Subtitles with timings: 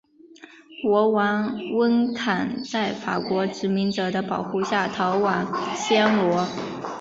[0.81, 6.47] 国王温坎在法国殖民者的保护下逃往暹罗。